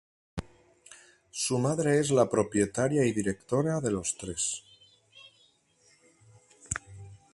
[1.29, 4.63] Su madre es la propietaria y directora de los tres.